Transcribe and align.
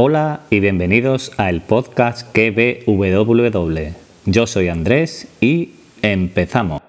Hola 0.00 0.42
y 0.48 0.60
bienvenidos 0.60 1.32
al 1.38 1.60
podcast 1.60 2.30
KBWW. 2.30 3.94
Yo 4.26 4.46
soy 4.46 4.68
Andrés 4.68 5.26
y 5.40 5.72
empezamos. 6.02 6.87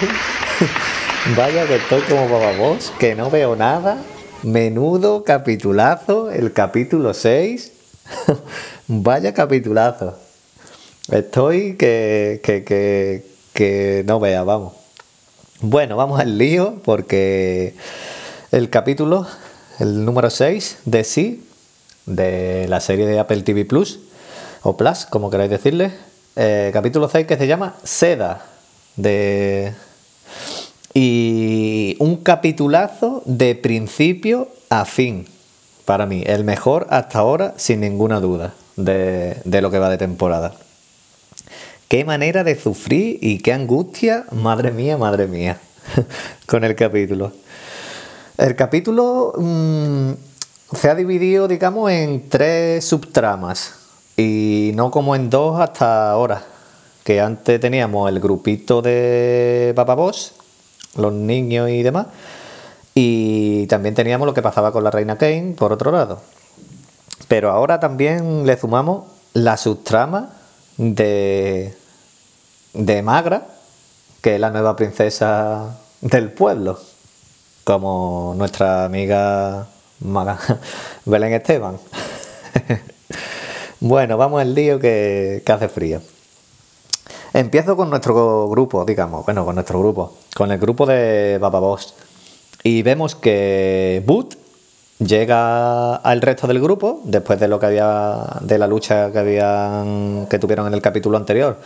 Vaya 1.36 1.66
que 1.66 1.76
estoy 1.76 2.00
como 2.02 2.28
bababos, 2.28 2.92
que 2.98 3.14
no 3.14 3.30
veo 3.30 3.56
nada. 3.56 3.98
Menudo 4.42 5.24
capitulazo, 5.24 6.30
el 6.30 6.52
capítulo 6.52 7.12
6. 7.12 7.72
Vaya 8.88 9.34
capitulazo. 9.34 10.16
Estoy 11.10 11.76
que, 11.76 12.40
que, 12.42 12.64
que, 12.64 13.26
que 13.52 14.02
no 14.06 14.20
vea, 14.20 14.42
vamos. 14.44 14.74
Bueno, 15.60 15.96
vamos 15.96 16.20
al 16.20 16.38
lío 16.38 16.76
porque 16.84 17.74
el 18.50 18.70
capítulo, 18.70 19.26
el 19.78 20.04
número 20.04 20.30
6 20.30 20.78
de 20.86 21.04
Sí, 21.04 21.44
de 22.06 22.66
la 22.68 22.80
serie 22.80 23.06
de 23.06 23.18
Apple 23.18 23.42
TV 23.42 23.64
Plus, 23.64 24.00
o 24.62 24.76
Plus, 24.76 25.04
como 25.04 25.30
queráis 25.30 25.50
decirle, 25.50 25.92
eh, 26.36 26.70
capítulo 26.72 27.08
6 27.08 27.26
que 27.26 27.36
se 27.36 27.46
llama 27.46 27.74
Seda. 27.84 28.46
De... 28.96 29.74
Y 30.92 31.96
un 32.00 32.16
capitulazo 32.16 33.22
de 33.24 33.54
principio 33.54 34.48
a 34.68 34.84
fin. 34.84 35.26
Para 35.84 36.06
mí, 36.06 36.22
el 36.26 36.44
mejor 36.44 36.86
hasta 36.90 37.18
ahora, 37.18 37.54
sin 37.56 37.80
ninguna 37.80 38.20
duda, 38.20 38.54
de, 38.76 39.36
de 39.44 39.62
lo 39.62 39.70
que 39.70 39.78
va 39.78 39.88
de 39.88 39.98
temporada. 39.98 40.54
Qué 41.88 42.04
manera 42.04 42.44
de 42.44 42.54
sufrir 42.54 43.18
y 43.20 43.38
qué 43.38 43.52
angustia, 43.52 44.24
madre 44.30 44.70
mía, 44.70 44.96
madre 44.96 45.26
mía, 45.26 45.60
con 46.46 46.62
el 46.64 46.74
capítulo. 46.76 47.32
El 48.38 48.56
capítulo 48.56 49.34
mmm, 49.36 50.12
se 50.72 50.88
ha 50.88 50.94
dividido, 50.94 51.48
digamos, 51.48 51.90
en 51.90 52.28
tres 52.28 52.84
subtramas 52.84 53.74
y 54.16 54.70
no 54.74 54.90
como 54.90 55.16
en 55.16 55.28
dos 55.28 55.60
hasta 55.60 56.10
ahora. 56.10 56.42
Que 57.04 57.20
antes 57.20 57.60
teníamos 57.60 58.08
el 58.08 58.20
grupito 58.20 58.82
de 58.82 59.72
Papa 59.74 59.94
Boss, 59.94 60.34
los 60.96 61.12
niños 61.12 61.70
y 61.70 61.82
demás. 61.82 62.06
Y 62.94 63.66
también 63.68 63.94
teníamos 63.94 64.26
lo 64.26 64.34
que 64.34 64.42
pasaba 64.42 64.72
con 64.72 64.84
la 64.84 64.90
reina 64.90 65.16
Kane, 65.16 65.54
por 65.56 65.72
otro 65.72 65.92
lado. 65.92 66.20
Pero 67.28 67.50
ahora 67.50 67.78
también 67.80 68.46
le 68.46 68.58
sumamos 68.58 69.04
la 69.34 69.56
subtrama 69.56 70.30
de, 70.76 71.74
de 72.74 73.02
Magra, 73.02 73.46
que 74.20 74.34
es 74.34 74.40
la 74.40 74.50
nueva 74.50 74.76
princesa 74.76 75.78
del 76.00 76.32
pueblo, 76.32 76.78
como 77.64 78.34
nuestra 78.36 78.84
amiga 78.84 79.66
Maga, 80.00 80.38
Belén 81.04 81.34
Esteban. 81.34 81.78
Bueno, 83.82 84.18
vamos 84.18 84.42
al 84.42 84.54
lío 84.54 84.78
que, 84.78 85.42
que, 85.44 85.52
hace 85.52 85.66
frío. 85.70 86.02
Empiezo 87.32 87.78
con 87.78 87.88
nuestro 87.88 88.46
grupo, 88.50 88.84
digamos, 88.84 89.24
bueno, 89.24 89.46
con 89.46 89.54
nuestro 89.54 89.78
grupo, 89.78 90.18
con 90.34 90.50
el 90.50 90.58
grupo 90.58 90.86
de 90.86 91.38
Baba 91.40 91.60
Boss. 91.60 91.94
Y 92.62 92.82
vemos 92.82 93.14
que 93.14 94.02
Boot 94.06 94.36
llega 94.98 95.96
al 95.96 96.20
resto 96.20 96.46
del 96.46 96.60
grupo, 96.60 97.00
después 97.04 97.40
de 97.40 97.48
lo 97.48 97.58
que 97.58 97.66
había, 97.66 98.24
de 98.40 98.58
la 98.58 98.66
lucha 98.66 99.10
que 99.12 99.18
habían, 99.18 100.26
que 100.28 100.38
tuvieron 100.38 100.66
en 100.66 100.74
el 100.74 100.82
capítulo 100.82 101.16
anterior, 101.16 101.58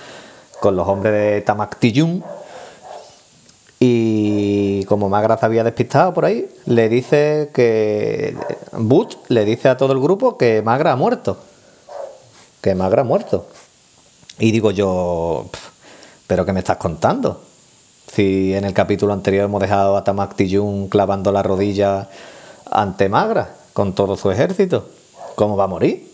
con 0.60 0.76
los 0.76 0.86
hombres 0.86 1.12
de 1.12 1.40
Tamak 1.42 1.78
Tijun. 1.78 2.22
Y 3.80 4.84
como 4.84 5.08
Magra 5.08 5.36
se 5.36 5.46
había 5.46 5.64
despistado 5.64 6.14
por 6.14 6.24
ahí, 6.24 6.48
le 6.66 6.88
dice 6.88 7.50
que 7.52 8.36
Boot 8.72 9.18
le 9.28 9.44
dice 9.44 9.68
a 9.68 9.76
todo 9.76 9.92
el 9.92 10.00
grupo 10.00 10.38
que 10.38 10.62
Magra 10.62 10.92
ha 10.92 10.96
muerto 10.96 11.38
que 12.64 12.74
Magra 12.74 13.02
ha 13.02 13.04
muerto. 13.04 13.46
Y 14.38 14.50
digo 14.50 14.70
yo, 14.70 15.50
¿pero 16.26 16.46
qué 16.46 16.54
me 16.54 16.60
estás 16.60 16.78
contando? 16.78 17.42
Si 18.06 18.54
en 18.54 18.64
el 18.64 18.74
capítulo 18.74 19.12
anterior 19.12 19.46
hemos 19.46 19.60
dejado 19.60 19.96
a 19.96 20.04
Tamak 20.04 20.36
Tijun 20.36 20.88
clavando 20.88 21.32
la 21.32 21.42
rodilla 21.42 22.08
ante 22.70 23.08
Magra 23.08 23.54
con 23.72 23.94
todo 23.94 24.16
su 24.16 24.30
ejército, 24.30 24.88
¿cómo 25.34 25.56
va 25.56 25.64
a 25.64 25.68
morir? 25.68 26.10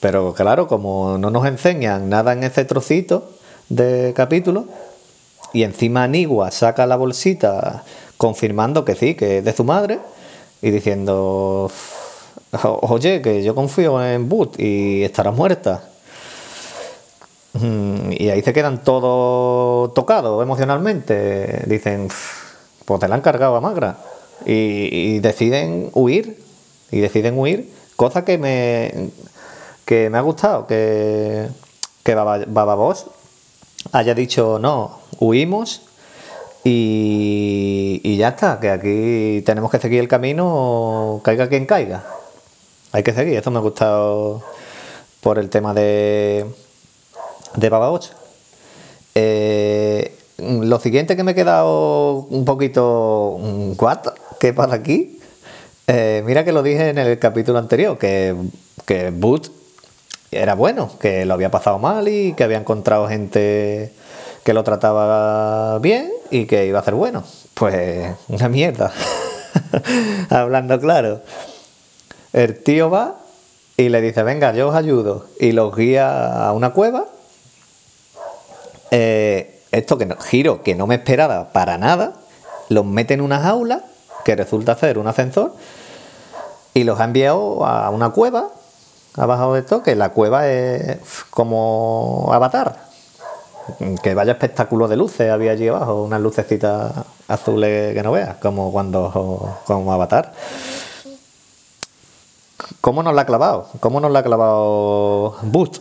Pero 0.00 0.34
claro, 0.34 0.66
como 0.68 1.16
no 1.16 1.30
nos 1.30 1.46
enseñan 1.46 2.08
nada 2.10 2.32
en 2.32 2.44
ese 2.44 2.64
trocito 2.64 3.30
de 3.68 4.12
capítulo, 4.14 4.66
y 5.54 5.62
encima 5.62 6.02
Anigua 6.02 6.50
saca 6.50 6.84
la 6.84 6.96
bolsita 6.96 7.84
confirmando 8.16 8.84
que 8.84 8.96
sí, 8.96 9.14
que 9.14 9.38
es 9.38 9.44
de 9.44 9.52
su 9.52 9.64
madre 9.64 10.00
y 10.60 10.70
diciendo, 10.70 11.70
oye, 12.82 13.22
que 13.22 13.42
yo 13.42 13.54
confío 13.54 14.04
en 14.04 14.28
Boot 14.28 14.58
y 14.58 15.04
estará 15.04 15.30
muerta. 15.30 15.84
Y 18.10 18.28
ahí 18.28 18.42
se 18.42 18.52
quedan 18.52 18.82
todos 18.82 19.92
tocados 19.94 20.42
emocionalmente. 20.42 21.62
Dicen, 21.66 22.08
pues 22.84 23.00
te 23.00 23.08
la 23.08 23.16
han 23.16 23.20
cargado 23.20 23.56
a 23.56 23.60
Magra. 23.60 23.98
Y, 24.44 25.18
deciden 25.20 25.90
huir. 25.92 26.42
Y 26.90 27.00
deciden 27.00 27.38
huir. 27.38 27.70
Cosa 27.96 28.24
que 28.24 28.38
me, 28.38 29.10
que 29.84 30.10
me 30.10 30.18
ha 30.18 30.22
gustado. 30.22 30.66
Que, 30.66 31.48
que 32.02 32.14
Baba 32.14 32.74
Boss 32.74 33.06
haya 33.92 34.14
dicho, 34.14 34.58
no, 34.58 34.98
huimos 35.18 35.82
y, 36.64 38.16
ya 38.16 38.28
está, 38.28 38.58
que 38.58 38.70
aquí 38.70 39.42
tenemos 39.44 39.70
que 39.70 39.78
seguir 39.78 40.00
el 40.00 40.08
camino, 40.08 41.20
caiga 41.22 41.48
quien 41.48 41.66
caiga. 41.66 42.04
Hay 42.92 43.02
que 43.02 43.12
seguir, 43.12 43.36
eso 43.36 43.50
me 43.50 43.58
ha 43.58 43.62
gustado 43.62 44.42
por 45.20 45.38
el 45.38 45.50
tema 45.50 45.74
de, 45.74 46.46
de 47.56 47.68
Baba 47.68 47.90
8. 47.90 48.10
Eh, 49.14 50.16
lo 50.38 50.80
siguiente 50.80 51.16
que 51.16 51.22
me 51.22 51.32
he 51.32 51.34
quedado 51.34 52.26
un 52.30 52.44
poquito. 52.44 53.36
¿What? 53.78 54.14
¿Qué 54.40 54.52
pasa 54.52 54.74
aquí? 54.74 55.20
Eh, 55.86 56.22
mira 56.24 56.44
que 56.44 56.52
lo 56.52 56.62
dije 56.62 56.88
en 56.88 56.98
el 56.98 57.18
capítulo 57.18 57.58
anterior, 57.58 57.98
que, 57.98 58.34
que 58.86 59.10
Boot 59.10 59.50
era 60.30 60.54
bueno, 60.54 60.90
que 60.98 61.24
lo 61.24 61.34
había 61.34 61.50
pasado 61.50 61.78
mal 61.78 62.08
y 62.08 62.32
que 62.32 62.44
había 62.44 62.58
encontrado 62.58 63.06
gente 63.08 63.92
que 64.44 64.52
lo 64.52 64.64
trataba 64.64 65.78
bien 65.78 66.10
y 66.30 66.46
que 66.46 66.66
iba 66.66 66.80
a 66.80 66.84
ser 66.84 66.94
bueno. 66.94 67.24
Pues 67.54 68.14
una 68.28 68.48
mierda. 68.48 68.92
Hablando 70.30 70.80
claro. 70.80 71.20
El 72.32 72.62
tío 72.62 72.90
va 72.90 73.16
y 73.76 73.88
le 73.88 74.00
dice, 74.00 74.22
venga, 74.22 74.52
yo 74.52 74.68
os 74.68 74.74
ayudo. 74.74 75.26
Y 75.38 75.52
los 75.52 75.74
guía 75.74 76.46
a 76.46 76.52
una 76.52 76.70
cueva. 76.70 77.06
Eh, 78.96 79.60
esto 79.72 79.98
que 79.98 80.06
no, 80.06 80.16
giro 80.16 80.62
que 80.62 80.74
no 80.74 80.86
me 80.86 80.94
esperaba 80.94 81.52
para 81.52 81.78
nada. 81.78 82.14
Los 82.68 82.84
mete 82.84 83.14
en 83.14 83.20
una 83.20 83.40
jaula 83.40 83.84
que 84.24 84.36
resulta 84.36 84.74
ser 84.76 84.98
un 84.98 85.06
ascensor. 85.06 85.54
Y 86.72 86.84
los 86.84 87.00
ha 87.00 87.04
enviado 87.04 87.66
a 87.66 87.90
una 87.90 88.10
cueva. 88.10 88.48
Abajo 89.16 89.54
de 89.54 89.60
esto, 89.60 89.82
que 89.82 89.94
la 89.94 90.10
cueva 90.10 90.48
es 90.48 90.98
como 91.30 92.30
avatar 92.32 92.84
que 94.02 94.14
vaya 94.14 94.32
espectáculo 94.32 94.88
de 94.88 94.96
luces 94.96 95.30
había 95.30 95.52
allí 95.52 95.68
abajo, 95.68 96.02
unas 96.02 96.20
lucecitas 96.20 96.92
azules 97.28 97.94
que 97.94 98.02
no 98.02 98.12
veas, 98.12 98.36
como 98.36 98.70
cuando 98.72 99.58
como 99.64 99.92
Avatar. 99.92 100.32
¿Cómo 102.80 103.02
nos 103.02 103.14
la 103.14 103.22
ha 103.22 103.26
clavado? 103.26 103.68
¿Cómo 103.80 104.00
nos 104.00 104.10
la 104.10 104.18
ha 104.18 104.22
clavado 104.22 105.36
Boost? 105.42 105.78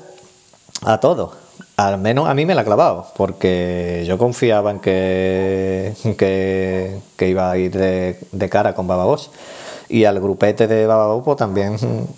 A 0.84 1.00
todos. 1.00 1.43
Al 1.76 1.98
menos 1.98 2.30
a 2.30 2.36
mí 2.36 2.46
me 2.46 2.54
la 2.54 2.62
ha 2.62 2.66
clavado, 2.66 3.08
porque 3.18 4.04
yo 4.08 4.20
confiaba 4.20 4.70
en 4.70 4.80
que, 4.80 5.94
iba 7.20 7.52
a 7.52 7.58
ir 7.58 7.72
de, 7.72 8.50
cara 8.50 8.76
con 8.76 8.88
Bababos. 8.88 9.32
Y 9.90 10.06
al 10.06 10.20
grupete 10.20 10.68
de 10.68 10.86
Bababos 10.86 11.24
pues, 11.24 11.38
también 11.38 11.78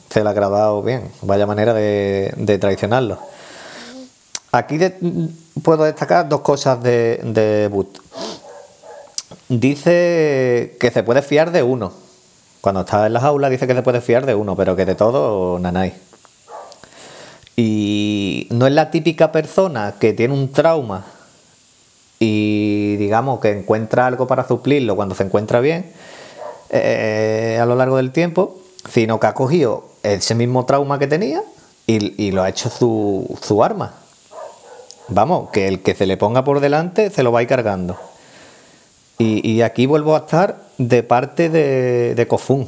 se 0.09 0.23
la 0.23 0.31
ha 0.31 0.33
clavado 0.33 0.83
bien. 0.83 1.09
Vaya 1.21 1.45
manera 1.45 1.73
de, 1.73 2.33
de 2.35 2.57
traicionarlo. 2.57 3.17
Aquí 4.51 4.77
puedo 5.63 5.83
destacar 5.83 6.29
dos 6.29 6.41
cosas 6.41 6.81
de, 6.81 7.19
de 7.23 7.67
Boot. 7.69 7.99
Dice 9.47 10.77
que 10.79 10.91
se 10.91 11.03
puede 11.03 11.21
fiar 11.21 11.51
de 11.51 11.63
uno. 11.63 11.91
Cuando 12.61 12.81
está 12.81 13.05
en 13.05 13.13
las 13.13 13.23
aulas 13.23 13.51
dice 13.51 13.67
que 13.67 13.75
se 13.75 13.83
puede 13.83 14.01
fiar 14.01 14.25
de 14.25 14.35
uno, 14.35 14.55
pero 14.55 14.75
que 14.75 14.85
de 14.85 14.95
todo, 14.95 15.59
nanay. 15.59 15.93
Y 17.55 18.47
no 18.51 18.67
es 18.67 18.73
la 18.73 18.91
típica 18.91 19.31
persona 19.31 19.95
que 19.99 20.13
tiene 20.13 20.33
un 20.33 20.51
trauma 20.51 21.05
y 22.19 22.95
digamos 22.97 23.39
que 23.39 23.51
encuentra 23.51 24.07
algo 24.07 24.27
para 24.27 24.47
suplirlo 24.47 24.95
cuando 24.95 25.15
se 25.15 25.23
encuentra 25.23 25.59
bien 25.59 25.91
eh, 26.69 27.59
a 27.61 27.65
lo 27.65 27.75
largo 27.75 27.97
del 27.97 28.11
tiempo, 28.11 28.57
sino 28.89 29.19
que 29.19 29.27
ha 29.27 29.33
cogido 29.33 29.85
ese 30.03 30.35
mismo 30.35 30.65
trauma 30.65 30.99
que 30.99 31.07
tenía 31.07 31.43
y, 31.87 32.31
lo 32.31 32.41
ha 32.41 32.49
hecho 32.49 32.69
su, 32.69 33.63
arma. 33.63 33.93
Vamos, 35.07 35.49
que 35.51 35.67
el 35.67 35.83
que 35.83 35.93
se 35.93 36.07
le 36.07 36.17
ponga 36.17 36.43
por 36.43 36.59
delante 36.59 37.11
se 37.11 37.21
lo 37.21 37.31
va 37.31 37.39
a 37.39 37.41
ir 37.43 37.47
cargando. 37.47 37.97
Y, 39.17 39.61
aquí 39.61 39.85
vuelvo 39.85 40.15
a 40.15 40.19
estar 40.19 40.61
de 40.77 41.03
parte 41.03 41.49
de, 41.49 42.15
de 42.15 42.27
Kofun. 42.27 42.67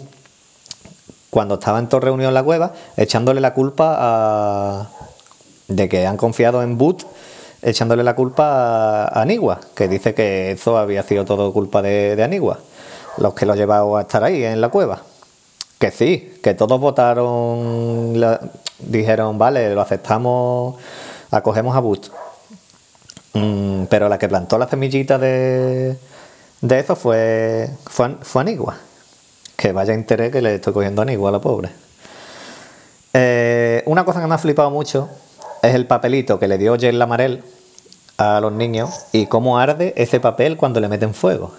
Cuando 1.30 1.56
estaba 1.56 1.80
en 1.80 1.88
Torre 1.88 2.12
Unión 2.12 2.30
en 2.30 2.34
la 2.34 2.44
cueva, 2.44 2.74
echándole 2.96 3.42
la 3.42 3.54
culpa 3.54 3.96
a, 4.00 4.90
de 5.68 5.90
que 5.90 6.08
han 6.08 6.18
confiado 6.18 6.64
en 6.64 6.78
Boot, 6.78 7.06
echándole 7.62 8.04
la 8.04 8.16
culpa 8.16 9.06
a 9.06 9.22
Anigua, 9.22 9.60
que 9.76 9.88
dice 9.88 10.14
que 10.14 10.52
eso 10.52 10.78
había 10.78 11.04
sido 11.04 11.26
todo 11.26 11.52
culpa 11.52 11.82
de, 11.82 12.16
de 12.16 12.24
Anigua, 12.24 12.60
los 13.18 13.34
que 13.34 13.46
lo 13.46 13.56
llevado 13.56 13.98
a 13.98 14.02
estar 14.02 14.24
ahí 14.24 14.44
en 14.44 14.62
la 14.62 14.70
cueva. 14.70 15.02
Que 15.80 15.92
sí, 15.92 16.40
que 16.42 16.54
todos 16.54 16.80
votaron, 16.80 18.20
dijeron, 18.80 19.38
vale, 19.38 19.76
lo 19.76 19.82
aceptamos, 19.82 20.76
acogemos 21.30 21.76
a 21.76 21.80
Boot 21.80 22.10
Mm, 23.38 23.86
pero 23.90 24.10
la 24.10 24.18
que 24.18 24.28
plantó 24.28 24.58
la 24.58 24.68
semillita 24.68 25.18
de, 25.20 25.98
de 26.62 26.80
eso 26.80 26.96
fue, 26.96 27.70
fue, 27.86 28.42
Anigua. 28.42 28.78
Que 29.58 29.74
vaya 29.74 29.94
interés 29.94 30.32
que 30.32 30.42
le 30.42 30.56
estoy 30.56 30.72
cogiendo 30.72 31.02
a 31.02 31.06
a 31.06 31.32
la 31.32 31.40
pobre. 31.40 31.70
Eh, 33.14 33.82
una 33.88 34.06
cosa 34.06 34.22
que 34.22 34.28
me 34.28 34.36
ha 34.36 34.38
flipado 34.38 34.70
mucho 34.70 35.10
es 35.64 35.74
el 35.74 35.88
papelito 35.88 36.38
que 36.38 36.48
le 36.48 36.60
dio 36.60 36.78
Jen 36.78 37.00
Lamarel 37.00 37.44
a 38.18 38.40
los 38.40 38.52
niños 38.52 39.08
y 39.12 39.26
cómo 39.26 39.58
arde 39.58 39.94
ese 39.98 40.20
papel 40.20 40.58
cuando 40.58 40.80
le 40.80 40.88
meten 40.88 41.16
fuego. 41.16 41.54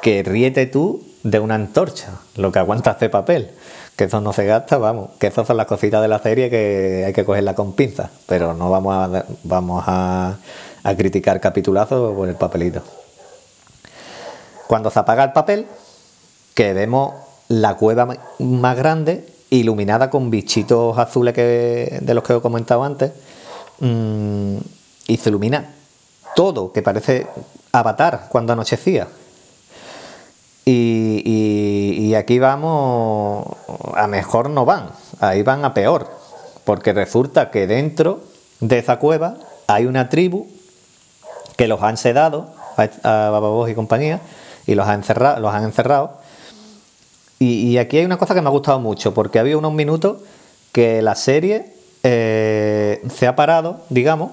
Que 0.00 0.22
ríete 0.22 0.66
tú 0.66 1.02
de 1.24 1.40
una 1.40 1.56
antorcha, 1.56 2.20
lo 2.36 2.52
que 2.52 2.60
aguanta 2.60 2.92
ese 2.92 3.08
papel. 3.08 3.50
Que 3.96 4.04
eso 4.04 4.20
no 4.20 4.32
se 4.32 4.44
gasta, 4.44 4.78
vamos, 4.78 5.10
que 5.18 5.26
esas 5.26 5.46
son 5.46 5.56
las 5.56 5.66
cositas 5.66 6.02
de 6.02 6.08
la 6.08 6.20
serie 6.20 6.50
que 6.50 7.04
hay 7.06 7.12
que 7.12 7.24
cogerla 7.24 7.54
con 7.54 7.72
pinzas, 7.72 8.10
pero 8.26 8.54
no 8.54 8.70
vamos 8.70 8.94
a, 8.94 9.24
vamos 9.42 9.84
a 9.86 10.36
criticar 10.96 11.40
capitulazo 11.40 12.14
por 12.14 12.28
el 12.28 12.36
papelito. 12.36 12.82
Cuando 14.68 14.90
se 14.90 14.98
apaga 15.00 15.24
el 15.24 15.32
papel, 15.32 15.66
que 16.54 16.72
vemos 16.72 17.14
la 17.48 17.76
cueva 17.76 18.08
más 18.38 18.76
grande 18.76 19.26
iluminada 19.50 20.10
con 20.10 20.30
bichitos 20.30 20.98
azules 20.98 21.34
que, 21.34 21.98
de 22.00 22.14
los 22.14 22.24
que 22.24 22.34
he 22.34 22.40
comentado 22.40 22.84
antes, 22.84 23.12
mm, 23.80 24.56
y 25.06 25.16
se 25.16 25.28
ilumina 25.28 25.74
todo, 26.34 26.72
que 26.72 26.82
parece 26.82 27.26
avatar 27.72 28.26
cuando 28.30 28.52
anochecía. 28.52 29.08
Y, 30.66 32.14
aquí 32.14 32.38
vamos, 32.38 33.46
a 33.94 34.06
mejor 34.06 34.48
no 34.48 34.64
van, 34.64 34.88
ahí 35.20 35.42
van 35.42 35.64
a 35.64 35.74
peor, 35.74 36.08
porque 36.64 36.92
resulta 36.92 37.50
que 37.50 37.66
dentro 37.66 38.20
de 38.60 38.78
esa 38.78 38.98
cueva 38.98 39.36
hay 39.66 39.86
una 39.86 40.08
tribu 40.08 40.46
que 41.56 41.68
los 41.68 41.82
han 41.82 41.96
sedado 41.96 42.54
a, 42.76 42.86
Bababos 43.30 43.68
y 43.68 43.74
compañía 43.74 44.20
y 44.66 44.74
los, 44.74 44.86
ha 44.88 44.94
encerrado, 44.94 45.40
los 45.40 45.52
han 45.52 45.64
encerrado. 45.64 46.18
Y, 47.46 47.76
aquí 47.76 47.98
hay 47.98 48.06
una 48.06 48.16
cosa 48.16 48.34
que 48.34 48.40
me 48.40 48.48
ha 48.48 48.50
gustado 48.50 48.80
mucho, 48.80 49.12
porque 49.12 49.38
había 49.38 49.58
unos 49.58 49.74
minutos 49.74 50.22
que 50.72 51.02
la 51.02 51.14
serie 51.14 51.66
eh, 52.02 53.02
se 53.14 53.26
ha 53.26 53.36
parado, 53.36 53.82
digamos, 53.90 54.32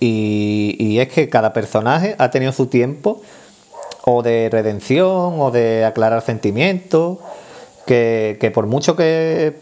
y, 0.00 0.98
es 0.98 1.08
que 1.08 1.30
cada 1.30 1.54
personaje 1.54 2.14
ha 2.18 2.30
tenido 2.30 2.52
su 2.52 2.66
tiempo 2.66 3.22
o 4.04 4.22
de 4.22 4.50
redención 4.50 5.40
o 5.40 5.50
de 5.50 5.86
aclarar 5.86 6.20
sentimientos, 6.22 7.18
que, 7.86 8.52
por 8.52 8.66
mucho 8.66 8.96
que, 8.96 9.56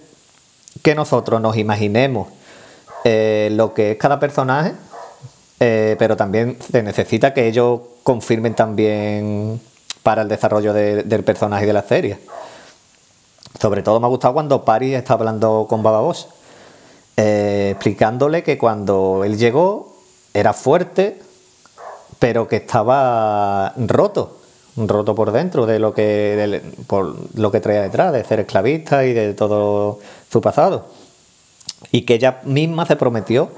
nosotros 0.96 1.40
nos 1.40 1.56
imaginemos 1.56 2.26
eh, 3.04 3.50
lo 3.52 3.72
que 3.72 3.92
es 3.92 3.98
cada 3.98 4.18
personaje, 4.18 4.72
eh, 5.60 5.94
pero 5.96 6.16
también 6.16 6.56
se 6.60 6.82
necesita 6.82 7.32
que 7.34 7.46
ellos 7.46 7.82
confirmen 8.02 8.54
también 8.54 9.60
para 10.02 10.22
el 10.22 10.28
desarrollo 10.28 10.72
del 10.72 11.22
personaje 11.22 11.66
de 11.66 11.72
la 11.72 11.82
serie. 11.82 12.18
Sobre 13.60 13.82
todo 13.82 14.00
me 14.00 14.06
ha 14.06 14.08
gustado 14.08 14.32
cuando 14.32 14.64
Paris 14.64 14.94
está 14.94 15.14
hablando 15.14 15.66
con 15.68 15.82
Baba 15.82 16.00
Bosch, 16.00 16.24
eh, 17.18 17.72
explicándole 17.72 18.42
que 18.42 18.56
cuando 18.56 19.22
él 19.22 19.36
llegó 19.36 19.96
era 20.32 20.54
fuerte, 20.54 21.20
pero 22.18 22.48
que 22.48 22.56
estaba 22.56 23.74
roto, 23.76 24.38
roto 24.76 25.14
por 25.14 25.30
dentro 25.32 25.66
de 25.66 25.78
lo 25.78 25.92
que, 25.92 26.62
por 26.86 27.14
lo 27.38 27.52
que 27.52 27.60
traía 27.60 27.82
detrás, 27.82 28.14
de 28.14 28.24
ser 28.24 28.40
esclavista 28.40 29.04
y 29.04 29.12
de 29.12 29.34
todo 29.34 29.98
su 30.32 30.40
pasado. 30.40 30.86
Y 31.92 32.06
que 32.06 32.14
ella 32.14 32.40
misma 32.44 32.86
se 32.86 32.96
prometió 32.96 33.50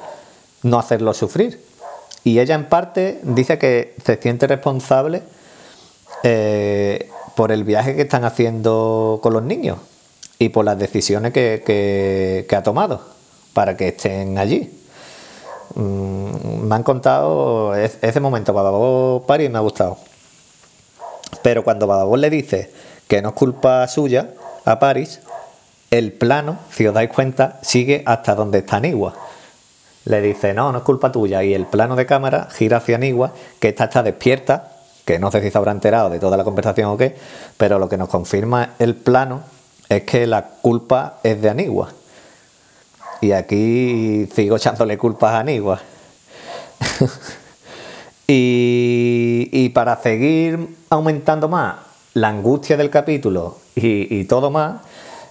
no 0.63 0.79
hacerlo 0.79 1.13
sufrir 1.13 1.61
Y 2.23 2.39
ella 2.39 2.55
en 2.55 2.69
parte 2.69 3.21
dice 3.23 3.59
que 3.59 3.95
se 4.05 4.17
siente 4.17 4.47
responsable 4.47 5.23
eh, 6.25 7.09
por 7.37 7.53
el 7.53 7.63
viaje 7.63 7.95
que 7.95 8.03
están 8.03 8.25
haciendo 8.25 9.21
con 9.23 9.33
los 9.33 9.43
niños 9.43 9.79
y 10.43 10.49
por 10.49 10.65
las 10.65 10.77
decisiones 10.77 11.33
que, 11.33 12.47
ha 12.51 12.63
tomado 12.65 13.01
para 13.55 13.77
que 13.77 13.89
estén 13.89 14.39
allí. 14.39 14.77
Mm, 15.77 16.67
me 16.67 16.75
han 16.75 16.83
contado 16.83 17.77
ese 17.77 18.19
momento, 18.19 18.53
Bababó 18.53 19.25
Paris 19.25 19.49
me 19.51 19.59
ha 19.59 19.61
gustado. 19.61 19.99
Pero 21.43 21.63
cuando 21.63 21.87
Bababó 21.87 22.17
le 22.17 22.29
dice 22.29 22.73
que 23.07 23.23
no 23.23 23.29
es 23.29 23.35
culpa 23.37 23.87
suya 23.87 24.31
a 24.65 24.81
Paris, 24.81 25.21
el 25.93 26.13
plano, 26.13 26.59
si 26.73 26.89
os 26.89 26.95
dais 26.95 27.11
cuenta, 27.11 27.61
sigue 27.63 28.03
hasta 28.05 28.35
donde 28.35 28.59
está 28.59 28.79
Anigua. 28.79 29.15
Le 30.07 30.21
dice, 30.21 30.55
no, 30.55 30.73
no 30.73 30.79
es 30.79 30.85
culpa 30.85 31.13
tuya. 31.13 31.45
Y 31.45 31.55
el 31.55 31.67
plano 31.67 31.95
de 31.95 32.05
cámara 32.05 32.49
gira 32.51 32.79
hacia 32.79 32.97
Anigua, 32.97 33.33
que 33.61 33.69
esta 33.69 33.85
está 33.85 34.03
despierta, 34.03 34.73
que 35.05 35.21
no 35.21 35.31
sé 35.31 35.41
si 35.41 35.53
se 35.53 35.59
habrá 35.59 35.71
enterado 35.71 36.11
de 36.11 36.19
toda 36.19 36.37
la 36.37 36.43
conversación 36.43 36.91
o 36.91 36.97
qué, 36.97 37.17
pero 37.57 37.79
lo 37.79 37.89
que 37.89 37.97
nos 37.97 38.09
confirma 38.09 38.71
el 38.81 38.97
plano 38.97 39.43
es 39.89 40.03
que 40.05 40.27
la 40.27 40.43
culpa 40.63 41.19
es 41.23 41.41
de 41.41 41.51
Anigua. 41.51 41.93
Y 43.21 43.33
aquí 43.33 44.29
sigo 44.35 44.57
echándole 44.57 44.99
culpas 44.99 45.33
a 45.33 45.41
Anigua. 45.41 45.81
y, 48.27 49.69
para 49.71 49.97
seguir 49.97 50.77
aumentando 50.91 51.49
más 51.49 51.77
la 52.15 52.29
angustia 52.29 52.77
del 52.77 52.91
capítulo 52.91 53.59
y, 53.75 54.25
todo 54.25 54.51
más, 54.51 54.83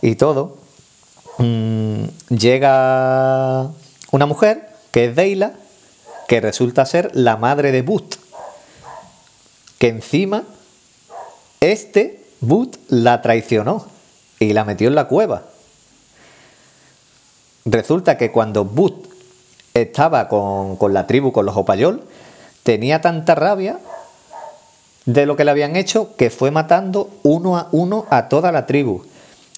y 0.02 0.16
todo, 0.16 0.58
mm, 1.38 2.04
llega 2.30 3.70
una 4.12 4.26
mujer 4.26 4.70
que 4.92 5.06
es 5.06 5.16
Deila, 5.16 5.54
que 6.28 6.40
resulta 6.40 6.86
ser 6.86 7.12
la 7.14 7.38
madre 7.38 7.72
de 7.72 7.82
Boot. 7.82 8.18
Que 9.78 9.90
encima, 9.90 10.44
este, 11.60 12.24
Boot, 12.40 12.78
la 12.88 13.22
traicionó 13.22 13.86
y 14.42 14.54
la 14.54 14.66
metió 14.66 14.88
en 14.88 14.96
la 14.96 15.08
cueva. 15.08 15.44
Resulta 17.64 18.18
que 18.18 18.32
cuando 18.32 18.66
Boot 18.66 19.08
estaba 19.74 20.28
con, 20.28 20.78
la 20.94 21.06
tribu, 21.06 21.32
con 21.32 21.46
los 21.46 21.56
Opayol, 21.56 22.04
tenía 22.64 23.02
tanta 23.02 23.36
rabia 23.36 23.80
de 25.06 25.28
lo 25.28 25.36
que 25.36 25.46
le 25.46 25.52
habían 25.52 25.76
hecho 25.76 26.16
que 26.16 26.32
fue 26.32 26.50
matando 26.50 27.10
uno 27.22 27.56
a 27.56 27.68
uno 27.72 28.06
a 28.10 28.30
toda 28.30 28.52
la 28.52 28.66
tribu. 28.66 29.04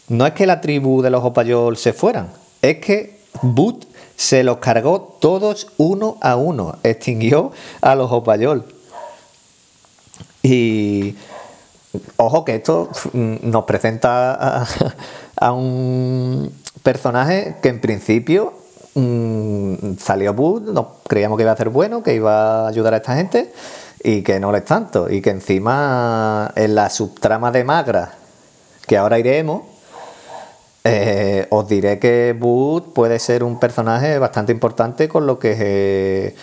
No 0.10 0.26
es 0.28 0.34
que 0.34 0.46
la 0.46 0.60
tribu 0.60 1.02
de 1.02 1.10
los 1.10 1.24
Opayol 1.24 1.78
se 1.78 1.94
fueran, 1.94 2.28
es 2.62 2.80
que 2.80 3.20
Boot 3.42 3.88
se 4.18 4.44
los 4.44 4.58
cargó 4.58 5.18
todos 5.22 5.68
uno 5.78 6.18
a 6.20 6.36
uno, 6.36 6.78
extinguió 6.84 7.54
a 7.80 7.96
los 7.96 8.12
Opayol. 8.12 8.66
Y 10.42 11.16
ojo 12.18 12.46
que 12.46 12.56
esto 12.56 12.90
nos 13.14 13.66
presenta 13.66 14.66
a, 15.36 15.52
un 15.54 16.54
personaje 16.82 17.58
que 17.62 17.70
en 17.70 17.82
principio 17.82 18.54
mm, 18.96 19.96
salió 20.00 20.34
Bud, 20.34 20.72
nos 20.72 20.86
creíamos 21.08 21.38
que 21.38 21.44
iba 21.44 21.52
a 21.52 21.58
ser 21.58 21.70
bueno, 21.70 22.04
que 22.04 22.16
iba 22.16 22.66
a 22.66 22.68
ayudar 22.68 22.94
a 22.94 22.98
esta 22.98 23.16
gente 23.16 23.52
y 24.04 24.22
que 24.22 24.40
no 24.40 24.52
lo 24.52 24.58
es 24.58 24.66
tanto. 24.66 25.10
Y 25.10 25.22
que 25.22 25.30
encima 25.30 26.52
en 26.56 26.76
la 26.76 26.90
subtrama 26.90 27.52
de 27.52 27.64
Magra, 27.64 28.14
que 28.88 28.98
ahora 28.98 29.20
iremos, 29.20 29.64
eh, 30.84 31.48
os 31.50 31.68
diré 31.68 31.98
que 31.98 32.36
Bud 32.38 32.94
puede 32.94 33.18
ser 33.20 33.44
un 33.44 33.60
personaje 33.60 34.20
bastante 34.20 34.52
importante 34.52 35.08
con 35.08 35.26
lo 35.26 35.40
que, 35.40 35.56
eh, 35.58 36.36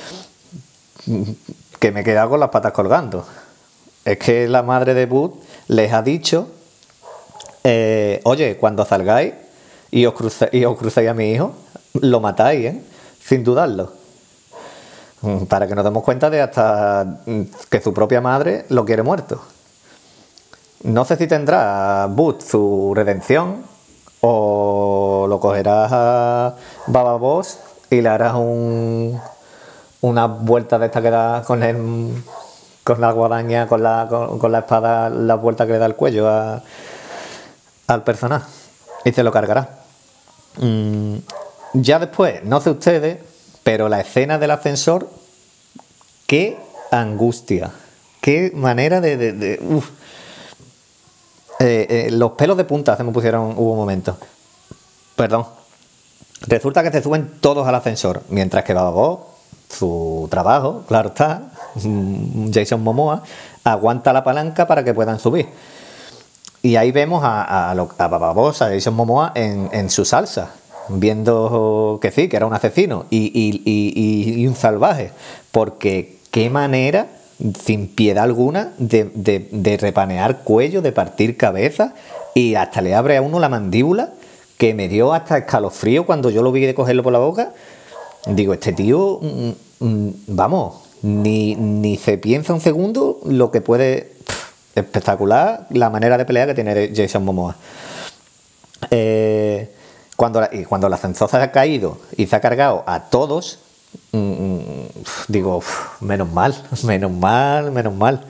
que 1.78 1.92
me 1.92 2.00
he 2.00 2.04
quedado 2.04 2.30
con 2.30 2.40
las 2.40 2.48
patas 2.48 2.72
colgando. 2.72 3.26
Es 4.10 4.18
que 4.18 4.48
la 4.48 4.64
madre 4.64 4.92
de 4.92 5.06
Bud 5.06 5.30
les 5.68 5.92
ha 5.92 6.02
dicho, 6.02 6.48
eh, 7.62 8.20
oye, 8.24 8.56
cuando 8.56 8.84
salgáis 8.84 9.34
y 9.92 10.04
os, 10.04 10.14
y 10.50 10.64
os 10.64 10.76
crucéis 10.76 11.08
a 11.08 11.14
mi 11.14 11.30
hijo, 11.30 11.52
lo 11.94 12.18
matáis, 12.18 12.66
¿eh? 12.66 12.82
sin 13.22 13.44
dudarlo. 13.44 13.92
Mm, 15.22 15.44
para 15.44 15.68
que 15.68 15.76
nos 15.76 15.84
demos 15.84 16.02
cuenta 16.02 16.28
de 16.28 16.40
hasta 16.40 17.20
que 17.70 17.80
su 17.80 17.94
propia 17.94 18.20
madre 18.20 18.64
lo 18.70 18.84
quiere 18.84 19.04
muerto. 19.04 19.40
No 20.82 21.04
sé 21.04 21.16
si 21.16 21.28
tendrá 21.28 22.08
Bud 22.10 22.40
su 22.40 22.92
redención 22.96 23.62
o 24.22 25.26
lo 25.28 25.38
cogerás 25.38 25.92
a 25.92 26.56
Baba 26.88 27.16
Boss 27.16 27.60
y 27.90 28.00
le 28.00 28.08
harás 28.08 28.34
un, 28.34 29.20
una 30.00 30.26
vuelta 30.26 30.80
de 30.80 30.86
esta 30.86 31.00
que 31.00 31.10
da 31.10 31.44
con 31.46 31.62
el, 31.62 31.76
con 32.84 33.00
la 33.00 33.12
guadaña, 33.12 33.66
con 33.66 33.82
la, 33.82 34.06
con, 34.08 34.52
la 34.52 34.60
espada, 34.60 35.10
la 35.10 35.34
vuelta 35.34 35.66
que 35.66 35.72
le 35.72 35.78
da 35.78 35.86
el 35.86 35.94
cuello 35.94 36.28
al 36.28 38.02
personaje 38.04 38.46
y 39.04 39.12
se 39.12 39.22
lo 39.22 39.32
cargará. 39.32 39.80
Mm, 40.58 41.16
ya 41.74 41.98
después, 41.98 42.42
no 42.44 42.60
sé 42.60 42.70
ustedes, 42.70 43.18
pero 43.62 43.88
la 43.88 44.00
escena 44.00 44.38
del 44.38 44.50
ascensor, 44.50 45.08
qué 46.26 46.58
angustia, 46.90 47.70
qué 48.20 48.52
manera 48.54 49.00
de... 49.00 49.58
Eh, 51.62 51.86
eh, 51.90 52.08
los 52.10 52.32
pelos 52.32 52.56
de 52.56 52.64
punta 52.64 52.96
se 52.96 53.04
me 53.04 53.12
pusieron, 53.12 53.52
hubo 53.56 53.72
un 53.72 53.78
momento. 53.78 54.16
Perdón. 55.14 55.44
Resulta 56.46 56.82
que 56.82 56.90
se 56.90 57.02
suben 57.02 57.38
todos 57.40 57.68
al 57.68 57.74
ascensor, 57.74 58.22
mientras 58.30 58.64
que 58.64 58.72
Bababó, 58.72 59.34
su 59.68 60.26
trabajo, 60.30 60.84
claro 60.88 61.10
está, 61.10 61.50
Jason 62.52 62.82
Momoa, 62.82 63.22
aguanta 63.64 64.12
la 64.12 64.24
palanca 64.24 64.66
para 64.66 64.84
que 64.84 64.94
puedan 64.94 65.18
subir. 65.18 65.46
Y 66.62 66.76
ahí 66.76 66.92
vemos 66.92 67.24
a, 67.24 67.70
a, 67.70 67.72
a, 67.72 68.52
Jason 68.52 68.94
Momoa 68.94 69.32
en, 69.34 69.88
su 69.88 70.04
salsa, 70.04 70.50
viendo 70.88 71.98
que 72.02 72.10
sí, 72.10 72.28
que 72.28 72.36
era 72.36 72.46
un 72.46 72.52
asesino 72.52 73.06
y, 73.10 74.46
un 74.46 74.54
salvaje. 74.54 75.10
Porque 75.52 76.18
qué 76.30 76.50
manera, 76.50 77.06
sin 77.58 77.88
piedad 77.88 78.24
alguna, 78.24 78.72
de, 78.76 79.78
repanear 79.80 80.42
cuello, 80.42 80.82
de 80.82 80.92
partir 80.92 81.38
cabeza 81.38 81.94
y 82.34 82.56
hasta 82.56 82.82
le 82.82 82.94
abre 82.94 83.16
a 83.16 83.22
uno 83.22 83.40
la 83.40 83.48
mandíbula, 83.48 84.10
que 84.58 84.74
me 84.74 84.88
dio 84.88 85.14
hasta 85.14 85.38
escalofrío 85.38 86.04
cuando 86.04 86.28
yo 86.28 86.42
lo 86.42 86.52
vi 86.52 86.66
de 86.66 86.74
cogerlo 86.74 87.02
por 87.02 87.14
la 87.14 87.20
boca. 87.20 87.54
Digo, 88.26 88.52
este 88.52 88.74
tío, 88.74 89.18
mm, 89.22 89.86
mm, 89.86 90.10
vamos, 90.26 90.89
ni, 91.02 91.54
ni 91.54 91.96
se 91.96 92.18
piensa 92.18 92.52
un 92.52 92.60
segundo 92.60 93.20
lo 93.24 93.50
que 93.50 93.60
puede 93.60 94.12
espectacular 94.74 95.66
la 95.70 95.90
manera 95.90 96.16
de 96.18 96.24
pelear 96.24 96.48
que 96.48 96.54
tiene 96.54 96.92
Jason 96.94 97.24
Momoa. 97.24 97.56
Eh, 98.90 99.70
cuando, 100.16 100.40
la, 100.40 100.50
y 100.52 100.64
cuando 100.64 100.88
la 100.88 100.96
ha 100.96 101.52
caído 101.52 101.98
y 102.16 102.26
se 102.26 102.36
ha 102.36 102.40
cargado 102.40 102.84
a 102.86 103.04
todos, 103.04 103.58
mm, 104.12 104.18
mm, 104.18 104.88
digo, 105.28 105.62
menos 106.00 106.30
mal, 106.30 106.54
menos 106.84 107.10
mal, 107.10 107.70
menos 107.70 107.94
mal. 107.94 108.24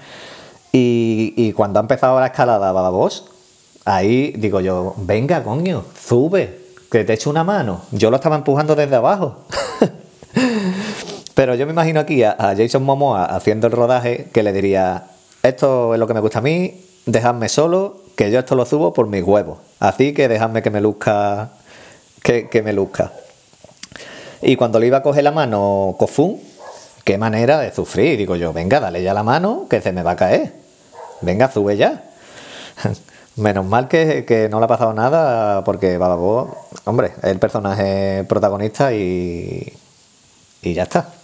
Y, 0.72 1.52
cuando 1.54 1.80
ha 1.80 1.82
empezado 1.82 2.20
la 2.20 2.26
escalada 2.26 2.70
Bababos, 2.70 3.24
ahí 3.84 4.32
digo 4.36 4.60
yo, 4.60 4.94
venga, 4.98 5.42
coño, 5.42 5.84
sube, 6.00 6.60
que 6.90 7.02
te 7.04 7.14
echo 7.14 7.28
una 7.28 7.42
mano. 7.42 7.82
Yo 7.90 8.10
lo 8.10 8.16
estaba 8.16 8.36
empujando 8.36 8.76
desde 8.76 8.96
abajo. 8.96 9.36
Pero 11.50 11.58
yo 11.58 11.66
me 11.66 11.72
imagino 11.72 11.98
aquí 11.98 12.22
a 12.22 12.54
Jason 12.56 12.84
Momoa 12.84 13.24
haciendo 13.24 13.66
el 13.66 13.72
rodaje 13.72 14.28
que 14.32 14.44
le 14.44 14.52
diría, 14.52 15.06
esto 15.42 15.94
es 15.94 15.98
lo 15.98 16.06
que 16.06 16.14
me 16.14 16.20
gusta 16.20 16.38
a 16.38 16.42
mí, 16.42 16.80
dejadme 17.06 17.48
solo, 17.48 18.02
que 18.14 18.30
yo 18.30 18.38
esto 18.38 18.54
lo 18.54 18.64
subo 18.64 18.92
por 18.92 19.08
mis 19.08 19.24
huevos. 19.24 19.58
Así 19.80 20.14
que 20.14 20.28
dejadme 20.28 20.62
que 20.62 20.70
me 20.70 20.80
luzca, 20.80 21.50
que, 22.22 22.62
me 22.64 22.72
luzca. 22.72 23.10
Y 24.40 24.54
cuando 24.54 24.78
le 24.78 24.86
iba 24.86 24.98
a 24.98 25.02
coger 25.02 25.24
la 25.24 25.32
mano 25.32 25.96
Kofun, 25.98 26.40
qué 27.02 27.18
manera 27.18 27.58
de 27.58 27.74
sufrir. 27.74 28.16
Digo 28.16 28.36
yo, 28.36 28.52
venga, 28.52 28.78
dale 28.78 29.02
ya 29.02 29.12
la 29.12 29.24
mano, 29.24 29.66
que 29.68 29.80
se 29.80 29.90
me 29.90 30.04
va 30.04 30.12
a 30.12 30.16
caer. 30.16 30.52
Venga, 31.20 31.50
sube 31.50 31.76
ya. 31.76 32.04
Menos 33.34 33.66
mal 33.66 33.88
que, 33.88 34.46
no 34.52 34.60
le 34.60 34.66
ha 34.66 34.68
pasado 34.68 34.92
nada, 34.92 35.64
porque 35.64 35.98
Bababo, 35.98 36.56
hombre, 36.84 37.10
es 37.24 37.24
el 37.24 37.40
personaje 37.40 38.22
protagonista 38.28 38.92
y, 38.92 39.72
y 40.62 40.74
ya 40.74 40.84
está. 40.84 41.14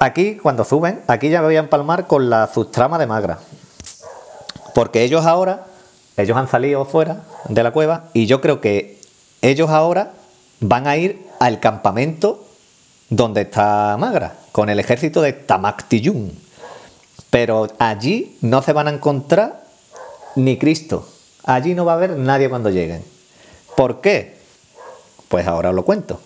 Aquí, 0.00 0.36
cuando 0.36 0.64
suben, 0.64 1.02
aquí 1.08 1.28
ya 1.28 1.40
me 1.40 1.46
voy 1.46 1.56
a 1.56 1.60
empalmar 1.60 2.06
con 2.06 2.30
la 2.30 2.46
subtrama 2.46 2.98
de 2.98 3.08
Magra. 3.08 3.40
Porque 4.72 5.02
ellos 5.02 5.26
ahora, 5.26 5.66
ellos 6.16 6.36
han 6.36 6.48
salido 6.48 6.84
fuera 6.84 7.24
de 7.48 7.64
la 7.64 7.72
cueva 7.72 8.04
y 8.12 8.26
yo 8.26 8.40
creo 8.40 8.60
que 8.60 9.00
ellos 9.42 9.70
ahora 9.70 10.12
van 10.60 10.86
a 10.86 10.96
ir 10.96 11.26
al 11.40 11.58
campamento 11.58 12.44
donde 13.10 13.40
está 13.40 13.96
Magra, 13.98 14.36
con 14.52 14.68
el 14.68 14.78
ejército 14.78 15.20
de 15.20 15.32
Tamaktiyun. 15.32 16.30
Pero 17.30 17.66
allí 17.80 18.38
no 18.40 18.62
se 18.62 18.72
van 18.72 18.86
a 18.86 18.92
encontrar 18.92 19.64
ni 20.36 20.58
Cristo. 20.58 21.08
Allí 21.42 21.74
no 21.74 21.84
va 21.84 21.92
a 21.92 21.96
haber 21.96 22.16
nadie 22.16 22.48
cuando 22.48 22.70
lleguen. 22.70 23.02
¿Por 23.76 24.00
qué? 24.00 24.38
Pues 25.28 25.46
ahora 25.48 25.70
os 25.70 25.74
lo 25.74 25.84
cuento. 25.84 26.20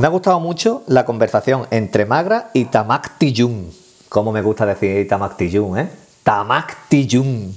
Me 0.00 0.06
ha 0.06 0.10
gustado 0.10 0.40
mucho 0.40 0.82
la 0.86 1.04
conversación 1.04 1.66
entre 1.70 2.06
Magra 2.06 2.48
y 2.54 2.64
Tamak 2.64 3.18
Tijun. 3.18 3.70
Como 4.08 4.32
me 4.32 4.40
gusta 4.40 4.64
decir 4.64 5.06
Tamak 5.06 5.36
Tijun, 5.36 5.78
¿eh? 5.78 5.90
Tamak 6.22 6.88
Tijun. 6.88 7.54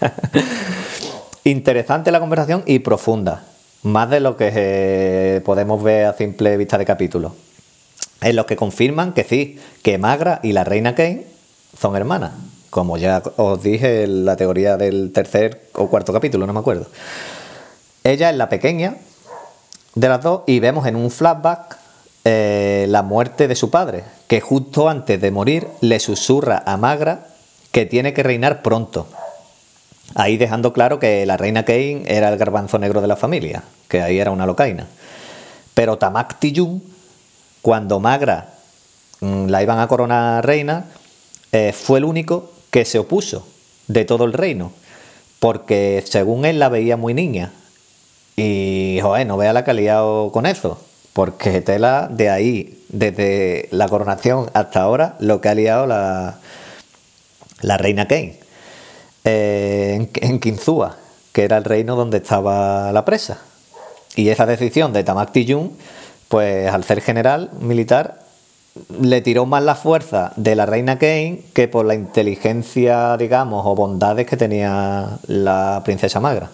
Interesante 1.44 2.10
la 2.10 2.20
conversación 2.20 2.62
y 2.66 2.80
profunda. 2.80 3.46
Más 3.84 4.10
de 4.10 4.20
lo 4.20 4.36
que 4.36 4.52
eh, 4.54 5.40
podemos 5.42 5.82
ver 5.82 6.04
a 6.04 6.12
simple 6.12 6.58
vista 6.58 6.76
de 6.76 6.84
capítulo. 6.84 7.34
En 8.20 8.36
los 8.36 8.44
que 8.44 8.56
confirman 8.56 9.14
que 9.14 9.24
sí, 9.24 9.58
que 9.82 9.96
Magra 9.96 10.40
y 10.42 10.52
la 10.52 10.64
reina 10.64 10.94
Kane 10.94 11.24
son 11.74 11.96
hermanas. 11.96 12.32
Como 12.68 12.98
ya 12.98 13.22
os 13.38 13.62
dije 13.62 14.02
en 14.02 14.26
la 14.26 14.36
teoría 14.36 14.76
del 14.76 15.10
tercer 15.10 15.70
o 15.72 15.88
cuarto 15.88 16.12
capítulo, 16.12 16.46
no 16.46 16.52
me 16.52 16.60
acuerdo. 16.60 16.88
Ella 18.04 18.28
es 18.28 18.36
la 18.36 18.50
pequeña 18.50 18.96
de 19.94 20.08
las 20.08 20.22
dos 20.22 20.42
y 20.46 20.60
vemos 20.60 20.86
en 20.86 20.96
un 20.96 21.10
flashback 21.10 21.78
eh, 22.24 22.86
la 22.88 23.02
muerte 23.02 23.48
de 23.48 23.54
su 23.56 23.70
padre, 23.70 24.04
que 24.28 24.40
justo 24.40 24.88
antes 24.88 25.20
de 25.20 25.30
morir 25.30 25.68
le 25.80 25.98
susurra 26.00 26.62
a 26.66 26.76
Magra 26.76 27.28
que 27.72 27.86
tiene 27.86 28.12
que 28.12 28.22
reinar 28.22 28.62
pronto. 28.62 29.06
Ahí 30.14 30.36
dejando 30.36 30.72
claro 30.72 30.98
que 30.98 31.24
la 31.24 31.36
reina 31.36 31.64
Kane 31.64 32.02
era 32.06 32.28
el 32.28 32.36
garbanzo 32.36 32.78
negro 32.78 33.00
de 33.00 33.06
la 33.06 33.16
familia, 33.16 33.62
que 33.88 34.02
ahí 34.02 34.18
era 34.18 34.32
una 34.32 34.44
locaina. 34.44 34.86
Pero 35.72 35.98
Tamak 35.98 36.38
Tiyun, 36.40 36.82
cuando 37.62 38.00
Magra 38.00 38.50
mm, 39.20 39.46
la 39.46 39.62
iban 39.62 39.78
a 39.78 39.88
coronar 39.88 40.44
reina, 40.44 40.86
eh, 41.52 41.72
fue 41.72 41.98
el 41.98 42.04
único 42.04 42.52
que 42.70 42.84
se 42.84 42.98
opuso 42.98 43.46
de 43.86 44.04
todo 44.04 44.24
el 44.24 44.32
reino, 44.32 44.72
porque 45.38 46.04
según 46.06 46.44
él 46.44 46.58
la 46.58 46.68
veía 46.68 46.96
muy 46.96 47.14
niña 47.14 47.52
y, 48.36 48.98
joder, 49.02 49.26
no 49.26 49.36
vea 49.36 49.52
la 49.52 49.62
liado 49.72 50.32
con 50.32 50.46
eso. 50.46 50.78
Porque 51.12 51.60
tela 51.60 52.08
de 52.10 52.30
ahí, 52.30 52.84
desde 52.88 53.68
la 53.72 53.88
coronación 53.88 54.48
hasta 54.54 54.80
ahora, 54.80 55.16
lo 55.18 55.40
que 55.40 55.48
ha 55.48 55.54
liado 55.54 55.86
la, 55.86 56.38
la 57.62 57.76
reina 57.76 58.06
Kane. 58.06 58.38
Eh, 59.24 59.94
en, 59.96 60.10
en 60.14 60.40
Kinzua, 60.40 60.96
que 61.32 61.44
era 61.44 61.56
el 61.56 61.64
reino 61.64 61.96
donde 61.96 62.18
estaba 62.18 62.92
la 62.92 63.04
presa. 63.04 63.38
Y 64.16 64.28
esa 64.28 64.46
decisión 64.46 64.92
de 64.92 65.04
Tamak 65.04 65.32
Tiyun, 65.32 65.72
pues 66.28 66.72
al 66.72 66.84
ser 66.84 67.00
general 67.00 67.50
militar, 67.60 68.20
le 69.00 69.20
tiró 69.20 69.46
más 69.46 69.62
la 69.62 69.74
fuerza 69.74 70.32
de 70.36 70.54
la 70.54 70.66
reina 70.66 70.98
Kane 70.98 71.42
que 71.52 71.68
por 71.68 71.84
la 71.86 71.94
inteligencia, 71.94 73.16
digamos, 73.16 73.64
o 73.66 73.74
bondades 73.74 74.26
que 74.26 74.36
tenía 74.36 75.18
la 75.26 75.82
princesa 75.84 76.20
Magra. 76.20 76.50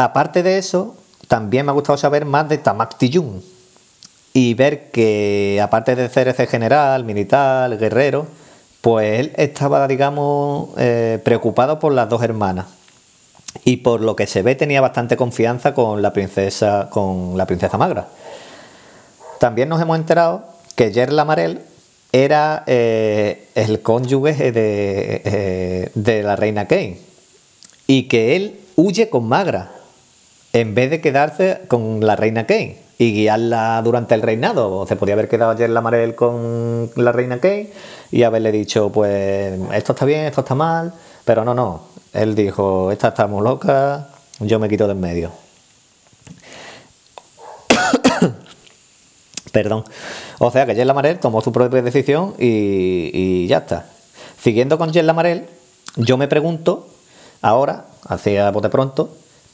Aparte 0.00 0.42
de 0.42 0.56
eso, 0.56 0.96
también 1.28 1.66
me 1.66 1.72
ha 1.72 1.74
gustado 1.74 1.98
saber 1.98 2.24
más 2.24 2.48
de 2.48 2.56
Tamak 2.56 2.96
Tiyun 2.96 3.44
y 4.32 4.54
ver 4.54 4.90
que, 4.90 5.60
aparte 5.62 5.94
de 5.94 6.08
ser 6.08 6.26
ese 6.26 6.46
general, 6.46 7.04
militar, 7.04 7.76
guerrero, 7.76 8.26
pues 8.80 9.20
él 9.20 9.32
estaba, 9.36 9.86
digamos, 9.86 10.70
eh, 10.78 11.20
preocupado 11.22 11.78
por 11.78 11.92
las 11.92 12.08
dos 12.08 12.22
hermanas. 12.22 12.64
Y 13.62 13.76
por 13.78 14.00
lo 14.00 14.16
que 14.16 14.26
se 14.26 14.40
ve 14.40 14.54
tenía 14.54 14.80
bastante 14.80 15.18
confianza 15.18 15.74
con 15.74 16.00
la 16.00 16.14
princesa, 16.14 16.88
con 16.88 17.36
la 17.36 17.44
princesa 17.44 17.76
Magra. 17.76 18.08
También 19.38 19.68
nos 19.68 19.82
hemos 19.82 19.98
enterado 19.98 20.46
que 20.76 20.94
Jer 20.94 21.12
Lamarel 21.12 21.60
era 22.10 22.64
eh, 22.66 23.48
el 23.54 23.82
cónyuge 23.82 24.50
de, 24.50 25.20
eh, 25.26 25.90
de 25.94 26.22
la 26.22 26.36
reina 26.36 26.66
Kane 26.66 27.00
y 27.86 28.08
que 28.08 28.34
él 28.36 28.60
huye 28.76 29.10
con 29.10 29.28
Magra 29.28 29.72
en 30.52 30.74
vez 30.74 30.90
de 30.90 31.00
quedarse 31.00 31.62
con 31.68 32.04
la 32.04 32.16
reina 32.16 32.46
Kane 32.46 32.78
y 32.98 33.12
guiarla 33.12 33.80
durante 33.82 34.14
el 34.14 34.22
reinado. 34.22 34.86
Se 34.86 34.96
podía 34.96 35.14
haber 35.14 35.28
quedado 35.28 35.52
ayer 35.52 35.70
la 35.70 35.80
Marel 35.80 36.14
con 36.14 36.90
la 36.96 37.12
reina 37.12 37.40
Kane 37.40 37.70
y 38.10 38.24
haberle 38.24 38.52
dicho, 38.52 38.90
pues, 38.90 39.58
esto 39.72 39.92
está 39.92 40.04
bien, 40.04 40.26
esto 40.26 40.42
está 40.42 40.54
mal, 40.54 40.92
pero 41.24 41.44
no, 41.44 41.54
no. 41.54 41.82
Él 42.12 42.34
dijo, 42.34 42.90
esta 42.90 43.08
está 43.08 43.26
muy 43.26 43.42
loca, 43.42 44.08
yo 44.40 44.58
me 44.58 44.68
quito 44.68 44.86
de 44.86 44.92
en 44.92 45.00
medio. 45.00 45.30
Perdón. 49.52 49.84
O 50.38 50.50
sea 50.50 50.66
que 50.66 50.74
Jen 50.74 50.86
Lamarel 50.86 51.18
tomó 51.18 51.40
su 51.40 51.52
propia 51.52 51.82
decisión 51.82 52.34
y, 52.38 53.10
y 53.12 53.46
ya 53.46 53.58
está. 53.58 53.86
Siguiendo 54.40 54.78
con 54.78 54.92
Jen 54.92 55.06
Lamarel, 55.06 55.46
yo 55.96 56.16
me 56.16 56.28
pregunto, 56.28 56.88
ahora, 57.40 57.86
hacia 58.08 58.50
bote 58.50 58.68
pronto, 58.68 59.10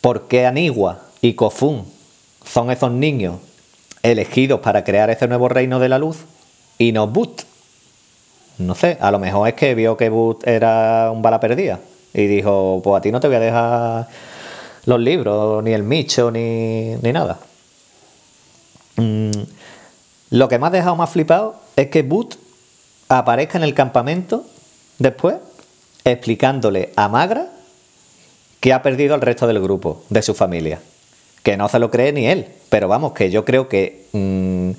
¿Por 0.06 0.28
qué 0.28 0.46
Anigua 0.46 1.00
y 1.20 1.34
Kofun 1.34 1.84
son 2.44 2.70
esos 2.70 2.92
niños 2.92 3.38
elegidos 4.04 4.60
para 4.60 4.84
crear 4.84 5.10
ese 5.10 5.26
nuevo 5.26 5.48
reino 5.48 5.80
de 5.80 5.88
la 5.88 5.98
luz 5.98 6.18
y 6.78 6.92
no 6.92 7.08
Boot? 7.08 7.42
No 8.58 8.76
sé, 8.76 8.98
a 9.00 9.10
lo 9.10 9.18
mejor 9.18 9.48
es 9.48 9.54
que 9.54 9.74
vio 9.74 9.96
que 9.96 10.08
Boot 10.08 10.46
era 10.46 11.10
un 11.10 11.22
bala 11.22 11.40
perdida 11.40 11.80
y 12.14 12.28
dijo, 12.28 12.80
pues 12.84 12.98
a 12.98 13.00
ti 13.00 13.10
no 13.10 13.18
te 13.18 13.26
voy 13.26 13.36
a 13.38 13.40
dejar 13.40 14.08
los 14.84 15.00
libros, 15.00 15.64
ni 15.64 15.72
el 15.72 15.82
micho, 15.82 16.30
ni, 16.30 16.94
nada. 17.02 17.40
Mm, 18.94 19.32
lo 20.30 20.48
que 20.48 20.58
me 20.60 20.68
ha 20.68 20.70
dejado 20.70 20.94
más 20.94 21.10
flipado 21.10 21.56
es 21.74 21.88
que 21.88 22.02
Boot 22.02 22.38
aparezca 23.08 23.58
en 23.58 23.64
el 23.64 23.74
campamento 23.74 24.46
después 25.00 25.34
explicándole 26.04 26.92
a 26.94 27.08
Magra 27.08 27.55
que 28.66 28.72
ha 28.72 28.82
perdido 28.82 29.14
al 29.14 29.20
resto 29.20 29.46
del 29.46 29.60
grupo, 29.60 30.02
de 30.10 30.22
su 30.22 30.34
familia. 30.34 30.80
Que 31.44 31.56
no 31.56 31.68
se 31.68 31.78
lo 31.78 31.88
cree 31.88 32.12
ni 32.12 32.26
él. 32.26 32.48
Pero 32.68 32.88
vamos, 32.88 33.12
que 33.12 33.30
yo 33.30 33.44
creo 33.44 33.68
que, 33.68 34.06
mm, 34.10 34.70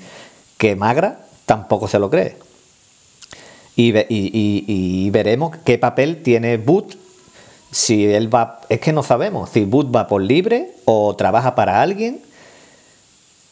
que 0.58 0.76
Magra 0.76 1.20
tampoco 1.46 1.88
se 1.88 1.98
lo 1.98 2.10
cree. 2.10 2.36
Y, 3.76 5.08
veremos 5.08 5.56
qué 5.64 5.78
papel 5.78 6.22
tiene 6.22 6.58
Boot. 6.58 6.98
Si 7.70 8.04
él 8.04 8.28
va. 8.34 8.60
Es 8.68 8.80
que 8.80 8.92
no 8.92 9.02
sabemos 9.02 9.48
si 9.48 9.64
Boot 9.64 9.90
va 9.96 10.06
por 10.06 10.20
libre 10.20 10.72
o 10.84 11.16
trabaja 11.16 11.54
para 11.54 11.80
alguien. 11.80 12.20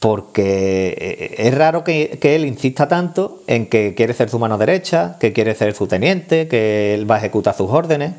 Porque 0.01 0.99
eh, 1.01 1.35
es 1.49 1.55
raro 1.55 1.83
que, 1.83 2.18
que, 2.20 2.37
él 2.37 2.44
insista 2.44 2.88
tanto 2.88 3.42
en 3.46 3.70
que 3.70 3.94
quiere 3.94 4.12
ser 4.12 4.29
su 4.29 4.38
mano 4.38 4.59
derecha, 4.59 5.16
que 5.18 5.33
quiere 5.33 5.55
ser 5.55 5.75
su 5.75 5.87
teniente, 5.87 6.46
que 6.46 6.92
él 6.92 7.11
va 7.11 7.14
a 7.14 7.18
ejecutar 7.20 7.57
sus 7.57 7.70
órdenes. 7.70 8.12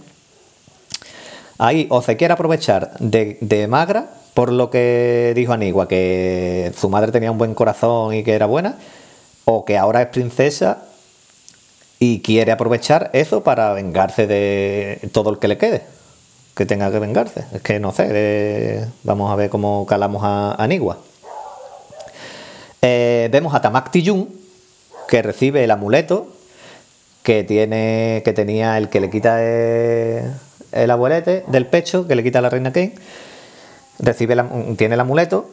Ahí 1.59 1.87
o 1.89 2.01
se 2.01 2.17
quiere 2.17 2.33
aprovechar 2.33 2.91
de, 2.99 3.67
Magra, 3.67 4.09
por 4.33 4.51
lo 4.51 4.69
que 4.69 5.33
dijo 5.35 5.53
Anigua, 5.53 5.87
que 5.87 6.71
su 6.77 6.89
madre 6.89 7.11
tenía 7.11 7.31
un 7.31 7.37
buen 7.37 7.55
corazón 7.55 8.13
y 8.13 8.23
que 8.23 8.33
era 8.33 8.45
buena, 8.45 8.75
o 9.45 9.65
que 9.65 9.77
ahora 9.77 10.03
es 10.03 10.07
princesa 10.09 10.83
y 11.99 12.21
quiere 12.21 12.51
aprovechar 12.51 13.09
eso 13.13 13.43
para 13.43 13.73
vengarse 13.73 14.27
de 14.27 15.09
todo 15.11 15.31
el 15.31 15.39
que 15.39 15.47
le 15.47 15.57
quede, 15.57 15.83
que 16.55 16.67
tenga 16.67 16.91
que 16.91 16.99
vengarse. 16.99 17.45
Es 17.51 17.61
que 17.61 17.79
no 17.79 17.91
sé, 17.91 18.87
vamos 19.03 19.31
a 19.31 19.35
ver 19.35 19.49
cómo 19.49 19.87
calamos 19.87 20.21
a 20.23 20.53
Anigua. 20.61 20.99
Eh, 22.83 23.29
vemos 23.31 23.55
a 23.55 23.61
Tamak 23.61 23.89
Tijun, 23.89 24.29
que 25.07 25.23
recibe 25.23 25.63
el 25.63 25.71
amuleto 25.71 26.27
que 27.23 27.43
tiene 27.43 28.21
que 28.23 28.31
tenía 28.31 28.77
el 28.77 28.89
que 28.89 29.01
le 29.01 29.09
quita 29.09 29.37
el 30.71 30.91
abuelete 30.91 31.43
del 31.47 31.65
pecho 31.65 32.07
que 32.07 32.15
le 32.15 32.23
quita 32.23 32.39
a 32.39 32.41
la 32.41 32.49
reina 32.49 32.71
Kane, 32.71 32.95
recibe 33.99 34.35
tiene 34.77 34.95
el 34.95 34.99
amuleto 34.99 35.49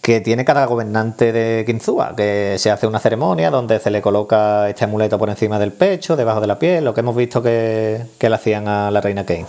que 0.00 0.20
tiene 0.20 0.44
cada 0.44 0.66
gobernante 0.66 1.32
de 1.32 1.64
Kinzua, 1.64 2.14
que 2.14 2.56
se 2.58 2.70
hace 2.70 2.86
una 2.86 3.00
ceremonia 3.00 3.50
donde 3.50 3.78
se 3.78 3.90
le 3.90 4.02
coloca 4.02 4.68
este 4.68 4.84
amuleto 4.84 5.18
por 5.18 5.30
encima 5.30 5.58
del 5.58 5.72
pecho, 5.72 6.14
debajo 6.14 6.42
de 6.42 6.46
la 6.46 6.58
piel, 6.58 6.84
lo 6.84 6.92
que 6.92 7.00
hemos 7.00 7.16
visto 7.16 7.42
que, 7.42 8.04
le 8.20 8.34
hacían 8.34 8.68
a 8.68 8.90
la 8.90 9.00
reina 9.00 9.24
Kane. 9.24 9.46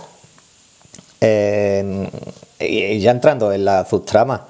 y 2.58 3.00
ya 3.00 3.10
entrando 3.10 3.52
en 3.52 3.64
la 3.66 3.84
subtrama 3.84 4.46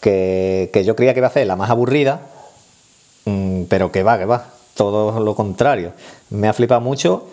que, 0.00 0.70
que, 0.72 0.84
yo 0.84 0.96
creía 0.96 1.14
que 1.14 1.20
iba 1.20 1.28
a 1.28 1.30
ser 1.30 1.46
la 1.46 1.54
más 1.54 1.70
aburrida, 1.70 2.20
mm, 3.24 3.64
pero 3.68 3.92
que 3.92 4.02
va, 4.02 4.18
que 4.18 4.24
va, 4.24 4.46
todo 4.74 5.20
lo 5.20 5.34
contrario. 5.36 5.92
Me 6.30 6.48
ha 6.48 6.52
flipado 6.52 6.80
mucho 6.80 7.28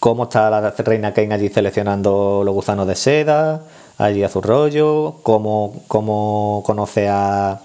cómo 0.00 0.24
está 0.24 0.48
la 0.50 0.70
reina 0.70 1.12
Kane 1.12 1.34
allí 1.34 1.50
seleccionando 1.50 2.42
los 2.44 2.54
gusanos 2.54 2.88
de 2.88 2.96
seda, 2.96 3.60
allí 3.98 4.24
a 4.24 4.30
su 4.30 4.40
rollo, 4.40 5.16
cómo, 5.22 5.82
cómo 5.86 6.62
conoce 6.66 7.08
a, 7.08 7.60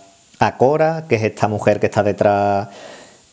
Cora, 0.60 1.06
que 1.10 1.15
es 1.15 1.24
esta 1.24 1.48
mujer 1.48 1.80
que 1.80 1.88
está 1.88 2.04
detrás, 2.04 2.67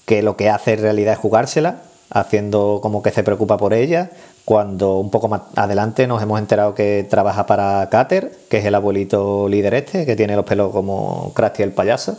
que 0.06 0.22
lo 0.22 0.34
que 0.34 0.48
hace 0.48 0.74
en 0.74 0.80
realidad 0.80 1.12
es 1.12 1.18
jugársela, 1.18 1.82
haciendo 2.08 2.78
como 2.80 3.02
que 3.02 3.10
se 3.10 3.22
preocupa 3.22 3.58
por 3.58 3.74
ella, 3.74 4.10
cuando 4.46 4.98
un 4.98 5.10
poco 5.10 5.28
más 5.28 5.42
adelante 5.56 6.06
nos 6.06 6.22
hemos 6.22 6.38
enterado 6.38 6.74
que 6.74 7.06
trabaja 7.10 7.44
para 7.44 7.86
Cater, 7.90 8.32
que 8.48 8.58
es 8.58 8.64
el 8.64 8.74
abuelito 8.74 9.46
líder 9.46 9.74
este, 9.74 10.06
que 10.06 10.16
tiene 10.16 10.36
los 10.36 10.46
pelos 10.46 10.72
como 10.72 11.32
Krusty 11.34 11.62
el 11.62 11.72
payaso. 11.72 12.16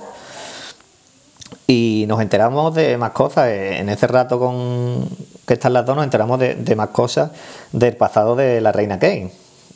Y 1.65 2.05
nos 2.07 2.21
enteramos 2.21 2.75
de 2.75 2.97
más 2.97 3.11
cosas. 3.11 3.49
En 3.49 3.89
ese 3.89 4.05
rato 4.05 4.37
con 4.37 5.07
que 5.45 5.55
están 5.55 5.73
las 5.73 5.85
dos, 5.85 5.95
nos 5.95 6.05
enteramos 6.05 6.39
de, 6.39 6.75
más 6.75 6.89
cosas 6.89 7.31
del 7.71 7.95
pasado 7.95 8.35
de 8.35 8.61
la 8.61 8.71
reina 8.71 8.99
Kane. 8.99 9.31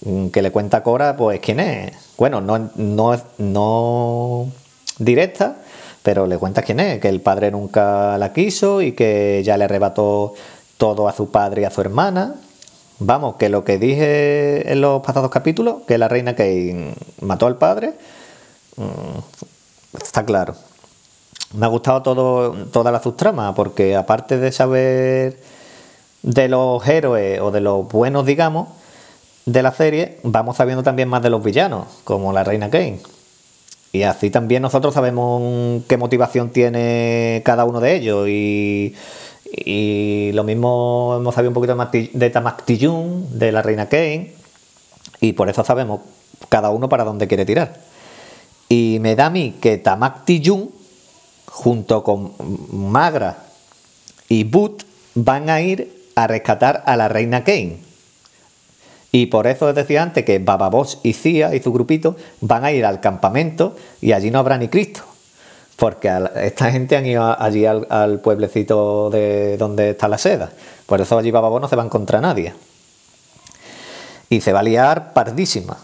mm, 0.05 0.27
que 0.29 0.41
le 0.41 0.51
cuenta 0.51 0.77
a 0.77 0.83
Cora, 0.83 1.17
pues 1.17 1.39
quién 1.39 1.59
es. 1.59 1.93
Bueno, 2.17 2.41
no, 2.41 2.69
no, 2.75 3.19
no 3.37 4.47
directa, 4.99 5.57
pero 6.03 6.27
le 6.27 6.37
cuenta 6.37 6.61
quién 6.61 6.79
es, 6.79 6.99
que 6.99 7.09
el 7.09 7.21
padre 7.21 7.51
nunca 7.51 8.17
la 8.17 8.33
quiso 8.33 8.81
y 8.81 8.93
que 8.93 9.41
ya 9.45 9.57
le 9.57 9.65
arrebató 9.65 10.33
todo 10.77 11.07
a 11.07 11.13
su 11.13 11.31
padre 11.31 11.63
y 11.63 11.65
a 11.65 11.69
su 11.71 11.81
hermana. 11.81 12.35
Vamos, 12.99 13.35
que 13.35 13.49
lo 13.49 13.63
que 13.63 13.77
dije 13.77 14.71
en 14.71 14.81
los 14.81 15.03
pasados 15.03 15.29
capítulos, 15.29 15.83
que 15.87 15.97
la 15.97 16.07
reina 16.07 16.35
Kane 16.35 16.93
mató 17.21 17.45
al 17.47 17.57
padre, 17.57 17.93
mm, 18.77 19.97
está 20.01 20.25
claro. 20.25 20.55
Me 21.53 21.65
ha 21.65 21.69
gustado 21.69 22.01
todo, 22.01 22.53
toda 22.71 22.91
la 22.91 23.01
subtrama, 23.01 23.53
porque 23.55 23.95
aparte 23.95 24.37
de 24.37 24.51
saber 24.51 25.39
de 26.27 26.49
los 26.49 26.85
héroes 26.85 27.39
o 27.39 27.51
de 27.51 27.61
los 27.61 27.87
buenos, 27.87 28.25
digamos, 28.25 28.67
de 29.45 29.63
la 29.63 29.71
serie, 29.71 30.19
vamos 30.23 30.57
sabiendo 30.57 30.83
también 30.83 31.07
más 31.07 31.23
de 31.23 31.29
los 31.29 31.41
villanos, 31.41 31.87
como 32.03 32.33
la 32.33 32.43
reina 32.43 32.69
Kane. 32.69 32.99
Y 33.93 34.03
así 34.03 34.29
también 34.29 34.61
nosotros 34.61 34.93
sabemos 34.93 35.83
qué 35.87 35.95
motivación 35.95 36.49
tiene 36.49 37.41
cada 37.45 37.63
uno 37.63 37.79
de 37.79 37.95
ellos. 37.95 38.27
Y, 38.27 38.93
lo 40.33 40.43
mismo 40.43 41.15
hemos 41.17 41.33
sabido 41.33 41.51
un 41.51 41.53
poquito 41.53 41.77
de 42.13 42.29
Tamak 42.29 42.65
Tijun, 42.65 43.39
de 43.39 43.53
la 43.53 43.61
reina 43.61 43.87
Kane. 43.87 44.33
Y 45.21 45.31
por 45.31 45.49
eso 45.49 45.63
sabemos 45.63 46.01
cada 46.49 46.71
uno 46.71 46.89
para 46.89 47.05
dónde 47.05 47.29
quiere 47.29 47.45
tirar. 47.45 47.79
Y 48.67 48.97
me 48.99 49.15
da 49.15 49.27
a 49.27 49.29
mí 49.29 49.55
que 49.61 49.77
Tamak 49.77 50.25
Tijun, 50.25 50.71
junto 51.45 52.03
con 52.03 52.33
Magra 52.69 53.45
y 54.27 54.43
Boot, 54.43 54.83
van 55.15 55.49
a 55.49 55.61
ir 55.61 55.96
a 56.17 56.25
rescatar 56.25 56.81
a 56.87 56.97
la 56.97 57.07
reina 57.07 57.43
Kane. 57.43 57.77
Y 59.11 59.27
por 59.27 59.45
eso 59.45 59.67
os 59.67 59.75
decía 59.75 60.01
antes 60.01 60.25
que 60.25 60.39
Bababos 60.39 60.99
y 61.03 61.13
Cia 61.13 61.53
y 61.53 61.61
su 61.61 61.71
grupito 61.71 62.15
van 62.41 62.65
a 62.65 62.71
ir 62.71 62.85
al 62.85 62.99
campamento 63.01 63.75
y 64.01 64.13
allí 64.13 64.31
no 64.31 64.39
habrá 64.39 64.57
ni 64.57 64.67
Cristo. 64.67 65.01
Porque 65.75 66.11
esta 66.41 66.71
gente 66.71 66.97
han 66.97 67.05
ido 67.05 67.39
allí 67.39 67.67
al, 67.67 68.19
pueblecito 68.21 69.11
de 69.11 69.57
donde 69.57 69.91
está 69.91 70.07
la 70.07 70.17
seda. 70.17 70.49
Por 70.87 71.01
eso 71.01 71.19
allí 71.19 71.29
Bababos 71.29 71.61
no 71.61 71.67
se 71.67 71.75
va 71.75 71.83
a 71.83 71.85
encontrar 71.85 72.23
nadie. 72.23 72.55
Y 74.27 74.41
se 74.41 74.53
va 74.53 74.61
a 74.61 74.63
liar 74.63 75.13
pardísima. 75.13 75.77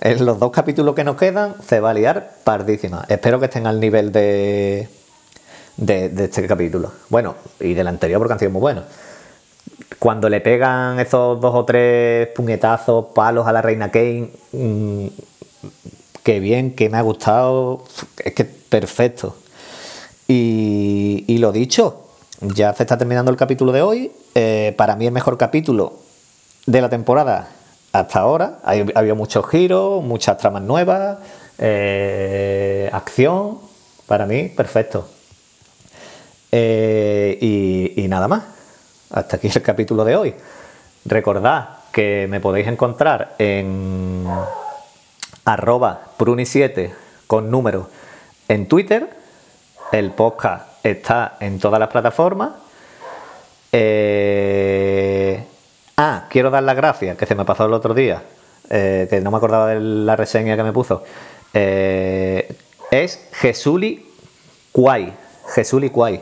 En 0.00 0.24
los 0.24 0.38
dos 0.38 0.50
capítulos 0.50 0.94
que 0.94 1.04
nos 1.04 1.16
quedan 1.16 1.56
se 1.62 1.80
va 1.80 1.90
a 1.90 1.94
liar 1.94 2.36
pardísima. 2.42 3.04
Espero 3.06 3.38
que 3.38 3.46
estén 3.46 3.66
al 3.66 3.78
nivel 3.80 4.12
de, 4.12 4.88
de, 5.76 6.08
de 6.08 6.24
este 6.24 6.46
capítulo. 6.46 6.90
Bueno, 7.10 7.34
y 7.60 7.74
del 7.74 7.86
anterior 7.86 8.18
porque 8.18 8.32
han 8.32 8.38
sido 8.38 8.50
muy 8.50 8.60
buenos 8.60 8.84
cuando 10.04 10.28
le 10.28 10.42
pegan 10.42 11.00
esos 11.00 11.40
dos 11.40 11.54
o 11.54 11.64
tres 11.64 12.28
puñetazos, 12.28 13.06
palos 13.14 13.46
a 13.46 13.52
la 13.52 13.62
reina 13.62 13.90
Kane, 13.90 14.28
mm, 14.52 15.06
qué 16.22 16.40
bien, 16.40 16.74
que 16.74 16.90
me 16.90 16.98
ha 16.98 17.00
gustado, 17.00 17.84
es 18.22 18.34
que 18.34 18.44
perfecto. 18.44 19.36
Y, 20.28 21.36
lo 21.38 21.52
dicho, 21.52 22.02
ya 22.40 22.74
se 22.74 22.82
está 22.82 22.98
terminando 22.98 23.30
el 23.30 23.38
capítulo 23.38 23.72
de 23.72 23.80
hoy. 23.80 24.12
Eh, 24.34 24.74
para 24.76 24.94
mí 24.96 25.06
el 25.06 25.12
mejor 25.12 25.38
capítulo 25.38 25.94
de 26.66 26.80
la 26.82 26.90
temporada 26.90 27.48
hasta 27.92 28.20
ahora. 28.20 28.58
Ha, 28.64 28.72
habido 28.72 29.16
muchos 29.16 29.48
giros, 29.48 30.04
muchas 30.04 30.36
tramas 30.36 30.62
nuevas, 30.62 31.18
eh, 31.58 32.90
acción. 32.92 33.58
Para 34.06 34.26
mí, 34.26 34.48
perfecto. 34.48 35.08
Eh, 36.52 37.38
y 37.96 38.06
nada 38.06 38.28
más 38.28 38.53
hasta 39.14 39.36
aquí 39.36 39.48
el 39.54 39.62
capítulo 39.62 40.04
de 40.04 40.16
hoy. 40.16 40.34
Recordad 41.04 41.68
que 41.92 42.26
me 42.28 42.40
podéis 42.40 42.66
encontrar 42.66 43.36
en 43.38 44.26
arroba 45.44 46.02
pruni7 46.18 46.92
con 47.28 47.50
número 47.50 47.88
en 48.48 48.66
Twitter. 48.66 49.08
El 49.92 50.10
podcast 50.10 50.84
está 50.84 51.36
en 51.38 51.60
todas 51.60 51.78
las 51.78 51.90
plataformas. 51.90 52.54
Eh, 53.70 55.44
ah, 55.96 56.26
quiero 56.28 56.50
dar 56.50 56.64
las 56.64 56.74
gracias, 56.76 57.16
que 57.16 57.26
se 57.26 57.36
me 57.36 57.44
pasó 57.44 57.66
el 57.66 57.72
otro 57.72 57.94
día, 57.94 58.22
eh, 58.68 59.06
que 59.08 59.20
no 59.20 59.30
me 59.30 59.36
acordaba 59.36 59.68
de 59.68 59.80
la 59.80 60.16
reseña 60.16 60.56
que 60.56 60.64
me 60.64 60.72
puso. 60.72 61.04
Eh, 61.52 62.52
es 62.90 63.28
Jesuli 63.34 64.10
Quay. 64.72 65.12
Jesuli 65.54 65.90
Quay. 65.90 66.20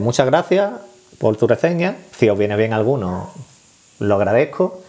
muchas 0.00 0.26
gracias 0.26 0.72
por 1.18 1.36
tu 1.36 1.46
reseña. 1.46 1.96
Si 2.16 2.28
os 2.28 2.38
viene 2.38 2.56
bien 2.56 2.72
alguno, 2.72 3.30
lo 4.00 4.14
agradezco. 4.14 4.82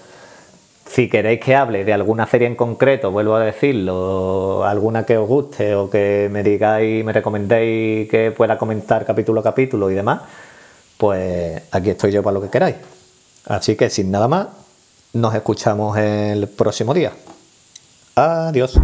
Si 0.85 1.09
queréis 1.09 1.41
que 1.41 1.55
hable 1.55 1.83
de 1.83 1.93
alguna 1.93 2.25
serie 2.27 2.47
en 2.47 2.55
concreto, 2.55 3.11
vuelvo 3.11 3.35
a 3.35 3.41
decirlo, 3.41 4.63
alguna 4.65 5.05
que 5.05 5.17
os 5.17 5.27
guste 5.27 5.75
o 5.75 5.89
que 5.89 6.29
me 6.31 6.43
digáis, 6.43 7.03
me 7.03 7.11
recomendéis 7.11 8.09
que 8.09 8.31
pueda 8.31 8.57
comentar 8.57 9.05
capítulo 9.05 9.41
a 9.41 9.43
capítulo 9.43 9.91
y 9.91 9.95
demás, 9.95 10.21
pues 10.97 11.61
aquí 11.71 11.89
estoy 11.89 12.11
yo 12.11 12.23
para 12.23 12.35
lo 12.35 12.41
que 12.41 12.49
queráis. 12.49 12.77
Así 13.45 13.75
que 13.75 13.89
sin 13.89 14.11
nada 14.11 14.27
más, 14.27 14.47
nos 15.13 15.35
escuchamos 15.35 15.97
el 15.97 16.47
próximo 16.47 16.93
día. 16.93 17.11
Adiós. 18.15 18.79